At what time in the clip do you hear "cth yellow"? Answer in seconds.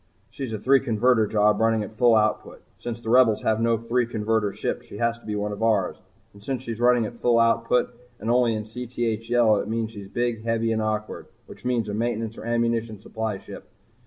8.65-9.57